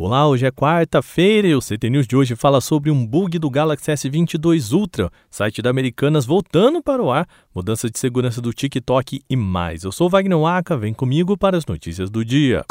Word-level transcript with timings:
Olá, 0.00 0.28
hoje 0.28 0.46
é 0.46 0.52
quarta-feira 0.52 1.48
e 1.48 1.56
o 1.56 1.58
CT 1.58 1.90
News 1.90 2.06
de 2.06 2.14
hoje 2.14 2.36
fala 2.36 2.60
sobre 2.60 2.88
um 2.88 3.04
bug 3.04 3.36
do 3.36 3.50
Galaxy 3.50 3.90
S22 3.90 4.72
Ultra, 4.72 5.10
site 5.28 5.60
da 5.60 5.70
Americanas 5.70 6.24
voltando 6.24 6.80
para 6.80 7.02
o 7.02 7.10
ar, 7.10 7.26
mudança 7.52 7.90
de 7.90 7.98
segurança 7.98 8.40
do 8.40 8.52
TikTok 8.52 9.20
e 9.28 9.36
mais. 9.36 9.82
Eu 9.82 9.90
sou 9.90 10.08
Wagner 10.08 10.38
Waka, 10.38 10.76
vem 10.76 10.94
comigo 10.94 11.36
para 11.36 11.56
as 11.56 11.66
notícias 11.66 12.10
do 12.10 12.24
dia. 12.24 12.64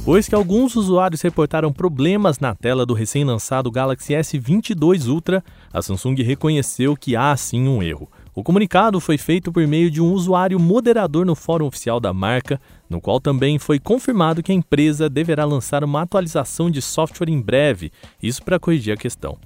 Depois 0.00 0.26
que 0.26 0.34
alguns 0.34 0.76
usuários 0.76 1.20
reportaram 1.20 1.70
problemas 1.70 2.40
na 2.40 2.54
tela 2.54 2.86
do 2.86 2.94
recém-lançado 2.94 3.70
Galaxy 3.70 4.14
S22 4.14 5.06
Ultra, 5.06 5.44
a 5.70 5.82
Samsung 5.82 6.14
reconheceu 6.22 6.96
que 6.96 7.14
há 7.14 7.36
sim 7.36 7.68
um 7.68 7.82
erro. 7.82 8.10
O 8.34 8.42
comunicado 8.42 8.98
foi 8.98 9.18
feito 9.18 9.52
por 9.52 9.64
meio 9.68 9.90
de 9.90 10.00
um 10.00 10.10
usuário 10.10 10.58
moderador 10.58 11.26
no 11.26 11.36
fórum 11.36 11.66
oficial 11.66 12.00
da 12.00 12.14
marca, 12.14 12.58
no 12.88 12.98
qual 12.98 13.20
também 13.20 13.58
foi 13.58 13.78
confirmado 13.78 14.42
que 14.42 14.50
a 14.50 14.54
empresa 14.54 15.08
deverá 15.08 15.44
lançar 15.44 15.84
uma 15.84 16.02
atualização 16.02 16.70
de 16.70 16.80
software 16.80 17.28
em 17.28 17.40
breve, 17.40 17.92
isso 18.22 18.42
para 18.42 18.58
corrigir 18.58 18.94
a 18.94 18.96
questão. 18.96 19.38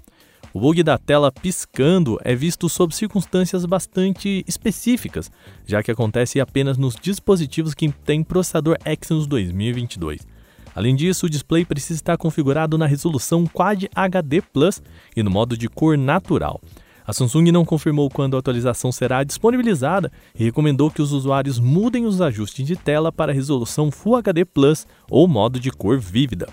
O 0.52 0.60
bug 0.60 0.84
da 0.84 0.96
tela 0.96 1.32
piscando 1.32 2.16
é 2.22 2.32
visto 2.32 2.68
sob 2.68 2.94
circunstâncias 2.94 3.66
bastante 3.66 4.44
específicas, 4.46 5.30
já 5.66 5.82
que 5.82 5.90
acontece 5.90 6.40
apenas 6.40 6.78
nos 6.78 6.94
dispositivos 6.94 7.74
que 7.74 7.90
têm 7.90 8.22
processador 8.22 8.78
Exynos 8.86 9.26
2022. 9.26 10.33
Além 10.74 10.96
disso, 10.96 11.26
o 11.26 11.30
display 11.30 11.64
precisa 11.64 11.98
estar 11.98 12.16
configurado 12.16 12.76
na 12.76 12.86
resolução 12.86 13.46
Quad 13.46 13.88
HD 13.94 14.42
Plus 14.42 14.82
e 15.16 15.22
no 15.22 15.30
modo 15.30 15.56
de 15.56 15.68
cor 15.68 15.96
natural. 15.96 16.60
A 17.06 17.12
Samsung 17.12 17.52
não 17.52 17.66
confirmou 17.66 18.08
quando 18.08 18.34
a 18.34 18.38
atualização 18.38 18.90
será 18.90 19.22
disponibilizada 19.22 20.10
e 20.34 20.42
recomendou 20.42 20.90
que 20.90 21.02
os 21.02 21.12
usuários 21.12 21.58
mudem 21.58 22.06
os 22.06 22.20
ajustes 22.20 22.66
de 22.66 22.76
tela 22.76 23.12
para 23.12 23.30
a 23.30 23.34
resolução 23.34 23.90
Full 23.90 24.16
HD 24.16 24.44
Plus 24.44 24.86
ou 25.10 25.28
modo 25.28 25.60
de 25.60 25.70
cor 25.70 25.98
vívida. 25.98 26.48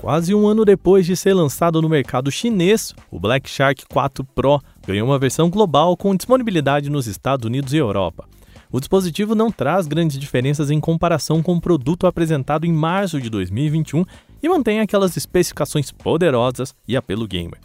Quase 0.00 0.34
um 0.34 0.46
ano 0.46 0.66
depois 0.66 1.06
de 1.06 1.16
ser 1.16 1.32
lançado 1.32 1.80
no 1.80 1.88
mercado 1.88 2.30
chinês, 2.30 2.92
o 3.10 3.18
Black 3.18 3.48
Shark 3.48 3.86
4 3.88 4.22
Pro 4.34 4.60
ganhou 4.86 5.08
uma 5.08 5.18
versão 5.18 5.48
global 5.48 5.96
com 5.96 6.14
disponibilidade 6.14 6.90
nos 6.90 7.06
Estados 7.06 7.46
Unidos 7.46 7.72
e 7.72 7.78
Europa. 7.78 8.28
O 8.74 8.80
dispositivo 8.80 9.36
não 9.36 9.52
traz 9.52 9.86
grandes 9.86 10.18
diferenças 10.18 10.68
em 10.68 10.80
comparação 10.80 11.40
com 11.40 11.54
o 11.54 11.60
produto 11.60 12.08
apresentado 12.08 12.66
em 12.66 12.72
março 12.72 13.20
de 13.20 13.30
2021 13.30 14.04
e 14.42 14.48
mantém 14.48 14.80
aquelas 14.80 15.16
especificações 15.16 15.92
poderosas 15.92 16.74
e 16.88 16.96
apelo 16.96 17.28
gamer. 17.28 17.60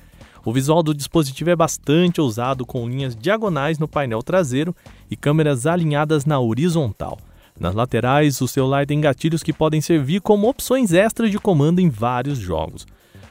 O 0.45 0.53
visual 0.53 0.83
do 0.83 0.93
dispositivo 0.93 1.49
é 1.49 1.55
bastante 1.55 2.21
ousado, 2.21 2.63
com 2.63 2.87
linhas 2.87 3.15
diagonais 3.15 3.79
no 3.79 3.87
painel 3.87 4.21
traseiro 4.21 4.75
e 5.09 5.15
câmeras 5.15 5.65
alinhadas 5.65 6.25
na 6.25 6.39
horizontal. 6.39 7.17
Nas 7.59 7.73
laterais, 7.73 8.39
o 8.39 8.47
celular 8.47 8.85
tem 8.85 9.01
gatilhos 9.01 9.41
que 9.41 9.51
podem 9.51 9.81
servir 9.81 10.21
como 10.21 10.47
opções 10.47 10.93
extras 10.93 11.31
de 11.31 11.39
comando 11.39 11.79
em 11.79 11.89
vários 11.89 12.37
jogos. 12.37 12.85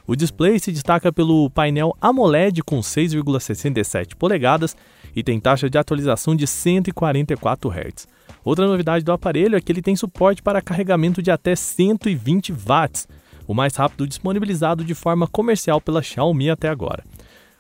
O 0.09 0.17
display 0.17 0.59
se 0.59 0.73
destaca 0.73 1.13
pelo 1.13 1.51
painel 1.51 1.95
AMOLED 2.01 2.63
com 2.63 2.81
6,67 2.81 4.15
polegadas 4.15 4.75
e 5.15 5.23
tem 5.23 5.39
taxa 5.39 5.69
de 5.69 5.77
atualização 5.77 6.35
de 6.35 6.47
144 6.47 7.71
Hz. 7.71 8.09
Outra 8.43 8.67
novidade 8.67 9.05
do 9.05 9.13
aparelho 9.13 9.55
é 9.55 9.61
que 9.61 9.71
ele 9.71 9.83
tem 9.83 9.95
suporte 9.95 10.43
para 10.43 10.63
carregamento 10.63 11.21
de 11.21 11.31
até 11.31 11.55
120 11.55 12.53
watts, 12.53 13.07
o 13.47 13.53
mais 13.53 13.77
rápido 13.77 14.07
disponibilizado 14.07 14.83
de 14.83 14.95
forma 14.95 15.27
comercial 15.27 15.79
pela 15.79 16.03
Xiaomi 16.03 16.49
até 16.49 16.71
agora. 16.71 17.05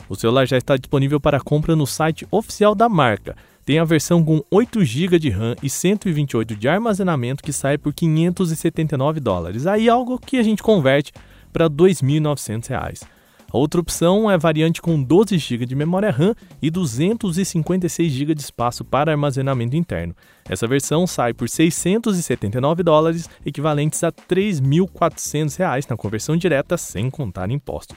O 0.09 0.17
celular 0.17 0.47
já 0.47 0.57
está 0.57 0.75
disponível 0.79 1.21
para 1.21 1.41
compra 1.41 1.77
no 1.77 1.87
site 1.87 2.27
oficial 2.31 2.75
da 2.75 2.89
marca. 2.89 3.37
Tem 3.63 3.79
a 3.79 3.85
versão 3.85 4.25
com 4.25 4.43
8 4.51 4.83
GB 4.83 5.19
de 5.19 5.29
RAM 5.29 5.55
e 5.63 5.69
128 5.69 6.57
de 6.57 6.67
armazenamento 6.67 7.43
que 7.43 7.53
sai 7.53 7.77
por 7.77 7.93
579 7.93 9.21
dólares. 9.21 9.67
Aí 9.67 9.87
algo 9.87 10.19
que 10.19 10.39
a 10.39 10.43
gente 10.43 10.63
converte 10.63 11.13
para 11.53 11.65
R$ 11.65 11.71
2.900. 11.71 13.07
A 13.51 13.57
outra 13.57 13.81
opção 13.81 14.31
é 14.31 14.37
variante 14.37 14.83
com 14.83 15.03
12 15.03 15.39
GB 15.39 15.65
de 15.65 15.75
memória 15.75 16.11
RAM 16.11 16.35
e 16.61 16.71
256 16.71 18.13
GB 18.13 18.35
de 18.35 18.43
espaço 18.43 18.85
para 18.85 19.11
armazenamento 19.11 19.75
interno. 19.75 20.15
Essa 20.47 20.67
versão 20.67 21.07
sai 21.07 21.33
por 21.33 21.49
679 21.49 22.83
dólares, 22.83 23.29
equivalentes 23.47 24.05
a 24.05 24.09
R$ 24.09 24.15
3.400 24.29 25.89
na 25.89 25.97
conversão 25.97 26.37
direta, 26.37 26.77
sem 26.77 27.09
contar 27.09 27.51
impostos. 27.51 27.97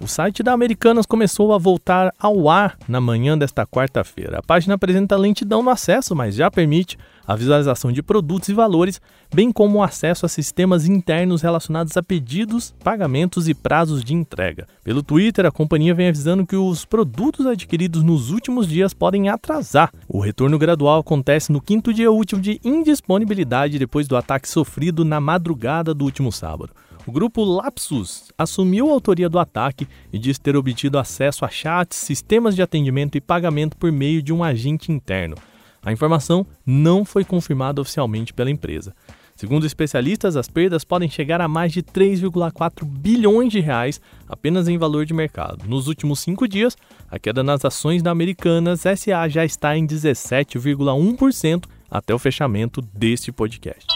O 0.00 0.06
site 0.06 0.42
da 0.42 0.52
Americanas 0.52 1.06
começou 1.06 1.52
a 1.52 1.58
voltar 1.58 2.12
ao 2.18 2.48
ar 2.48 2.76
na 2.86 3.00
manhã 3.00 3.38
desta 3.38 3.66
quarta-feira. 3.66 4.38
A 4.38 4.42
página 4.42 4.74
apresenta 4.74 5.16
lentidão 5.16 5.62
no 5.62 5.70
acesso, 5.70 6.14
mas 6.14 6.34
já 6.36 6.50
permite 6.50 6.98
a 7.26 7.34
visualização 7.34 7.90
de 7.90 8.02
produtos 8.02 8.48
e 8.48 8.54
valores, 8.54 9.00
bem 9.32 9.50
como 9.50 9.78
o 9.78 9.82
acesso 9.82 10.26
a 10.26 10.28
sistemas 10.28 10.86
internos 10.86 11.42
relacionados 11.42 11.96
a 11.96 12.02
pedidos, 12.02 12.74
pagamentos 12.82 13.48
e 13.48 13.54
prazos 13.54 14.04
de 14.04 14.14
entrega. 14.14 14.66
Pelo 14.82 15.02
Twitter, 15.02 15.46
a 15.46 15.50
companhia 15.50 15.94
vem 15.94 16.08
avisando 16.08 16.46
que 16.46 16.56
os 16.56 16.84
produtos 16.84 17.46
adquiridos 17.46 18.02
nos 18.02 18.30
últimos 18.30 18.68
dias 18.68 18.92
podem 18.92 19.28
atrasar. 19.28 19.90
O 20.08 20.20
retorno 20.20 20.58
gradual 20.58 21.00
acontece 21.00 21.52
no 21.52 21.60
quinto 21.60 21.92
dia 21.92 22.10
útil 22.10 22.38
de 22.38 22.60
indisponibilidade 22.64 23.78
depois 23.78 24.06
do 24.06 24.16
ataque 24.16 24.48
sofrido 24.48 25.04
na 25.04 25.20
madrugada 25.20 25.94
do 25.94 26.04
último 26.04 26.30
sábado. 26.30 26.72
O 27.06 27.12
grupo 27.12 27.44
Lapsus 27.44 28.32
assumiu 28.38 28.88
a 28.88 28.92
autoria 28.92 29.28
do 29.28 29.38
ataque 29.38 29.86
e 30.10 30.18
diz 30.18 30.38
ter 30.38 30.56
obtido 30.56 30.98
acesso 30.98 31.44
a 31.44 31.48
chats, 31.48 31.98
sistemas 31.98 32.54
de 32.54 32.62
atendimento 32.62 33.16
e 33.16 33.20
pagamento 33.20 33.76
por 33.76 33.92
meio 33.92 34.22
de 34.22 34.32
um 34.32 34.42
agente 34.42 34.90
interno. 34.90 35.36
A 35.84 35.92
informação 35.92 36.46
não 36.64 37.04
foi 37.04 37.24
confirmada 37.24 37.80
oficialmente 37.80 38.32
pela 38.32 38.50
empresa. 38.50 38.94
Segundo 39.36 39.66
especialistas, 39.66 40.36
as 40.36 40.48
perdas 40.48 40.84
podem 40.84 41.10
chegar 41.10 41.40
a 41.40 41.48
mais 41.48 41.72
de 41.72 41.82
3,4 41.82 42.84
bilhões 42.84 43.52
de 43.52 43.58
reais 43.58 44.00
apenas 44.28 44.68
em 44.68 44.78
valor 44.78 45.04
de 45.04 45.12
mercado. 45.12 45.68
Nos 45.68 45.88
últimos 45.88 46.20
cinco 46.20 46.46
dias, 46.46 46.76
a 47.10 47.18
queda 47.18 47.42
nas 47.42 47.64
ações 47.64 48.00
da 48.00 48.12
Americanas 48.12 48.82
SA 48.82 49.28
já 49.28 49.44
está 49.44 49.76
em 49.76 49.86
17,1% 49.86 51.64
até 51.90 52.14
o 52.14 52.18
fechamento 52.18 52.80
deste 52.80 53.32
podcast. 53.32 53.86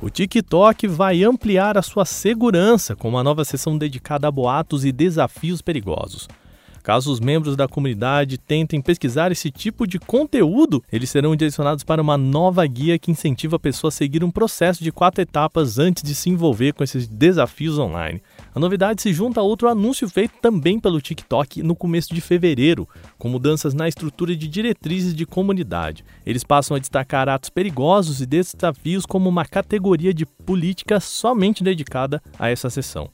O 0.00 0.10
TikTok 0.10 0.88
vai 0.88 1.22
ampliar 1.22 1.78
a 1.78 1.82
sua 1.82 2.04
segurança 2.04 2.96
com 2.96 3.08
uma 3.08 3.22
nova 3.22 3.44
sessão 3.44 3.78
dedicada 3.78 4.26
a 4.26 4.30
boatos 4.30 4.84
e 4.84 4.90
desafios 4.90 5.62
perigosos. 5.62 6.26
Caso 6.82 7.12
os 7.12 7.20
membros 7.20 7.54
da 7.54 7.68
comunidade 7.68 8.36
tentem 8.36 8.82
pesquisar 8.82 9.30
esse 9.30 9.52
tipo 9.52 9.86
de 9.86 10.00
conteúdo, 10.00 10.82
eles 10.92 11.10
serão 11.10 11.36
direcionados 11.36 11.84
para 11.84 12.02
uma 12.02 12.18
nova 12.18 12.66
guia 12.66 12.98
que 12.98 13.10
incentiva 13.10 13.54
a 13.54 13.60
pessoa 13.60 13.88
a 13.88 13.92
seguir 13.92 14.24
um 14.24 14.30
processo 14.30 14.82
de 14.82 14.90
quatro 14.90 15.22
etapas 15.22 15.78
antes 15.78 16.02
de 16.02 16.12
se 16.12 16.28
envolver 16.28 16.72
com 16.72 16.82
esses 16.82 17.06
desafios 17.06 17.78
online. 17.78 18.20
A 18.52 18.58
novidade 18.58 19.00
se 19.00 19.12
junta 19.12 19.38
a 19.38 19.44
outro 19.44 19.68
anúncio 19.68 20.08
feito 20.08 20.34
também 20.42 20.80
pelo 20.80 21.00
TikTok 21.00 21.62
no 21.62 21.76
começo 21.76 22.12
de 22.12 22.20
fevereiro, 22.20 22.88
com 23.16 23.28
mudanças 23.28 23.74
na 23.74 23.86
estrutura 23.86 24.34
de 24.34 24.48
diretrizes 24.48 25.14
de 25.14 25.24
comunidade. 25.24 26.04
Eles 26.26 26.42
passam 26.42 26.76
a 26.76 26.80
destacar 26.80 27.28
atos 27.28 27.48
perigosos 27.48 28.20
e 28.20 28.26
desafios 28.26 29.06
como 29.06 29.28
uma 29.28 29.44
categoria 29.44 30.12
de 30.12 30.26
política 30.26 30.98
somente 30.98 31.62
dedicada 31.62 32.20
a 32.36 32.48
essa 32.48 32.68
sessão. 32.68 33.08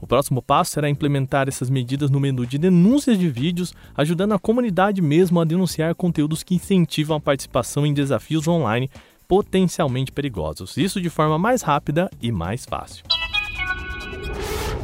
O 0.00 0.06
próximo 0.06 0.40
passo 0.40 0.72
será 0.72 0.88
implementar 0.88 1.48
essas 1.48 1.68
medidas 1.68 2.10
no 2.10 2.18
menu 2.18 2.46
de 2.46 2.58
denúncias 2.58 3.18
de 3.18 3.28
vídeos, 3.28 3.74
ajudando 3.94 4.32
a 4.32 4.38
comunidade 4.38 5.02
mesmo 5.02 5.40
a 5.40 5.44
denunciar 5.44 5.94
conteúdos 5.94 6.42
que 6.42 6.54
incentivam 6.54 7.16
a 7.16 7.20
participação 7.20 7.84
em 7.84 7.92
desafios 7.92 8.48
online 8.48 8.90
potencialmente 9.28 10.10
perigosos. 10.10 10.76
Isso 10.76 11.00
de 11.00 11.08
forma 11.08 11.38
mais 11.38 11.62
rápida 11.62 12.10
e 12.20 12.32
mais 12.32 12.64
fácil. 12.64 13.04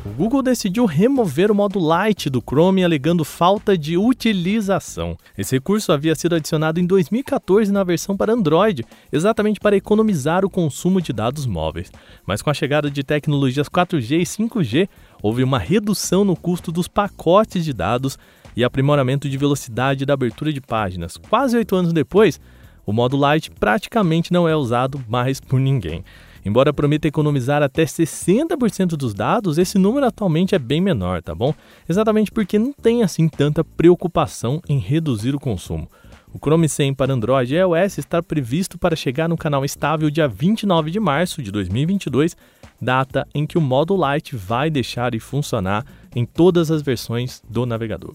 O 0.06 0.14
Google 0.16 0.40
decidiu 0.40 0.86
remover 0.86 1.50
o 1.50 1.54
modo 1.54 1.80
Lite 1.80 2.30
do 2.30 2.40
Chrome 2.40 2.84
alegando 2.84 3.24
falta 3.24 3.76
de 3.76 3.96
utilização. 3.96 5.16
Esse 5.36 5.56
recurso 5.56 5.90
havia 5.90 6.14
sido 6.14 6.36
adicionado 6.36 6.78
em 6.78 6.86
2014 6.86 7.72
na 7.72 7.82
versão 7.82 8.16
para 8.16 8.32
Android, 8.32 8.84
exatamente 9.12 9.58
para 9.58 9.76
economizar 9.76 10.44
o 10.44 10.50
consumo 10.50 11.02
de 11.02 11.12
dados 11.12 11.44
móveis. 11.44 11.90
Mas 12.24 12.40
com 12.40 12.48
a 12.48 12.54
chegada 12.54 12.88
de 12.88 13.02
tecnologias 13.02 13.68
4G 13.68 14.20
e 14.20 14.22
5G, 14.22 14.88
houve 15.20 15.42
uma 15.42 15.58
redução 15.58 16.24
no 16.24 16.36
custo 16.36 16.70
dos 16.70 16.86
pacotes 16.86 17.64
de 17.64 17.72
dados 17.72 18.16
e 18.54 18.62
aprimoramento 18.62 19.28
de 19.28 19.36
velocidade 19.36 20.06
da 20.06 20.14
abertura 20.14 20.52
de 20.52 20.60
páginas. 20.60 21.16
Quase 21.16 21.56
oito 21.56 21.74
anos 21.74 21.92
depois, 21.92 22.40
o 22.86 22.92
modo 22.92 23.18
Lite 23.18 23.50
praticamente 23.50 24.32
não 24.32 24.48
é 24.48 24.54
usado 24.54 25.04
mais 25.08 25.40
por 25.40 25.58
ninguém. 25.58 26.04
Embora 26.46 26.72
prometa 26.72 27.08
economizar 27.08 27.60
até 27.60 27.84
60% 27.84 28.90
dos 28.90 29.12
dados, 29.12 29.58
esse 29.58 29.76
número 29.78 30.06
atualmente 30.06 30.54
é 30.54 30.58
bem 30.60 30.80
menor, 30.80 31.20
tá 31.20 31.34
bom? 31.34 31.52
Exatamente 31.88 32.30
porque 32.30 32.56
não 32.56 32.72
tem 32.72 33.02
assim 33.02 33.28
tanta 33.28 33.64
preocupação 33.64 34.62
em 34.68 34.78
reduzir 34.78 35.34
o 35.34 35.40
consumo. 35.40 35.88
O 36.32 36.38
Chrome 36.38 36.68
100 36.68 36.94
para 36.94 37.12
Android 37.12 37.52
e 37.52 37.58
iOS 37.58 37.98
está 37.98 38.22
previsto 38.22 38.78
para 38.78 38.94
chegar 38.94 39.28
no 39.28 39.36
canal 39.36 39.64
estável 39.64 40.08
dia 40.08 40.28
29 40.28 40.92
de 40.92 41.00
março 41.00 41.42
de 41.42 41.50
2022, 41.50 42.36
data 42.80 43.26
em 43.34 43.44
que 43.44 43.58
o 43.58 43.60
modo 43.60 43.96
Lite 43.96 44.36
vai 44.36 44.70
deixar 44.70 45.10
de 45.10 45.18
funcionar 45.18 45.84
em 46.14 46.24
todas 46.24 46.70
as 46.70 46.80
versões 46.80 47.42
do 47.50 47.66
navegador. 47.66 48.14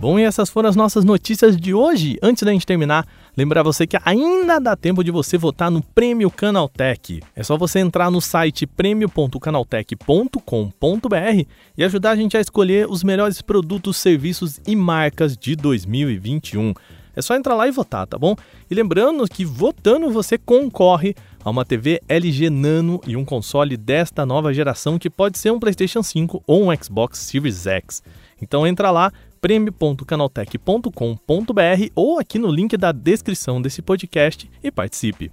Bom, 0.00 0.18
e 0.18 0.22
essas 0.22 0.50
foram 0.50 0.68
as 0.68 0.76
nossas 0.76 1.04
notícias 1.04 1.56
de 1.56 1.74
hoje. 1.74 2.18
Antes 2.22 2.44
da 2.44 2.52
gente 2.52 2.66
terminar, 2.66 3.04
lembrar 3.38 3.62
você 3.62 3.86
que 3.86 3.96
ainda 4.04 4.58
dá 4.58 4.74
tempo 4.74 5.04
de 5.04 5.12
você 5.12 5.38
votar 5.38 5.70
no 5.70 5.80
Prêmio 5.80 6.28
Canaltech. 6.28 7.22
É 7.36 7.42
só 7.44 7.56
você 7.56 7.78
entrar 7.78 8.10
no 8.10 8.20
site 8.20 8.66
prêmio.canaltech.com.br 8.66 11.46
e 11.76 11.84
ajudar 11.84 12.10
a 12.10 12.16
gente 12.16 12.36
a 12.36 12.40
escolher 12.40 12.90
os 12.90 13.04
melhores 13.04 13.40
produtos, 13.40 13.96
serviços 13.96 14.60
e 14.66 14.74
marcas 14.74 15.36
de 15.36 15.54
2021. 15.54 16.74
É 17.14 17.22
só 17.22 17.36
entrar 17.36 17.54
lá 17.54 17.68
e 17.68 17.70
votar, 17.70 18.08
tá 18.08 18.18
bom? 18.18 18.34
E 18.68 18.74
lembrando 18.74 19.24
que 19.28 19.44
votando 19.44 20.10
você 20.10 20.36
concorre 20.36 21.14
a 21.44 21.50
uma 21.50 21.64
TV 21.64 22.00
LG 22.08 22.50
Nano 22.50 23.00
e 23.06 23.16
um 23.16 23.24
console 23.24 23.76
desta 23.76 24.26
nova 24.26 24.52
geração 24.52 24.98
que 24.98 25.08
pode 25.08 25.38
ser 25.38 25.52
um 25.52 25.60
PlayStation 25.60 26.02
5 26.02 26.42
ou 26.44 26.64
um 26.64 26.76
Xbox 26.76 27.18
Series 27.18 27.68
X. 27.68 28.02
Então 28.42 28.66
entra 28.66 28.90
lá 28.90 29.12
prêmio.canaltech.com.br 29.40 31.90
ou 31.94 32.18
aqui 32.18 32.38
no 32.38 32.50
link 32.50 32.76
da 32.76 32.92
descrição 32.92 33.60
desse 33.60 33.82
podcast 33.82 34.50
e 34.62 34.70
participe. 34.70 35.30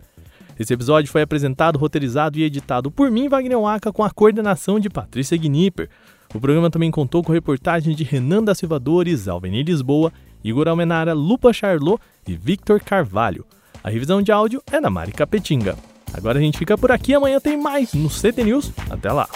Esse 0.59 0.73
episódio 0.73 1.11
foi 1.11 1.21
apresentado, 1.21 1.77
roteirizado 1.77 2.39
e 2.39 2.43
editado 2.43 2.89
por 2.89 3.11
mim, 3.11 3.27
Wagner 3.27 3.59
Waka, 3.59 3.91
com 3.91 4.03
a 4.03 4.09
coordenação 4.09 4.79
de 4.79 4.89
Patrícia 4.89 5.37
Gnipper. 5.37 5.89
O 6.33 6.39
programa 6.39 6.69
também 6.69 6.89
contou 6.89 7.23
com 7.23 7.33
reportagens 7.33 7.95
de 7.95 8.03
Renan 8.03 8.43
da 8.43 8.55
Silva 8.55 8.79
Dores, 8.79 9.27
Alveni 9.27 9.63
Lisboa, 9.63 10.11
Igor 10.43 10.67
Almenara, 10.67 11.13
Lupa 11.13 11.51
Charlot 11.51 12.01
e 12.27 12.35
Victor 12.35 12.79
Carvalho. 12.79 13.45
A 13.83 13.89
revisão 13.89 14.21
de 14.21 14.31
áudio 14.31 14.63
é 14.71 14.79
da 14.79 14.89
Mari 14.89 15.11
Capetinga. 15.11 15.77
Agora 16.13 16.39
a 16.39 16.41
gente 16.41 16.57
fica 16.57 16.77
por 16.77 16.91
aqui, 16.91 17.13
amanhã 17.13 17.39
tem 17.39 17.61
mais 17.61 17.93
no 17.93 18.09
CT 18.09 18.43
News. 18.43 18.71
Até 18.89 19.11
lá! 19.11 19.27